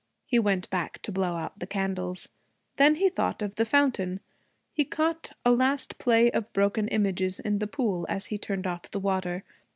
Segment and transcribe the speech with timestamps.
[0.25, 2.27] He went back to blow out the candles.
[2.77, 4.19] Then he thought of the fountain.
[4.73, 8.89] He caught a last play of broken images in the pool as he turned off
[8.89, 9.43] the water.